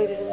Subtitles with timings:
[0.00, 0.29] waited